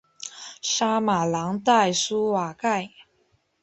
[0.63, 2.89] 沙马朗代舒瓦盖。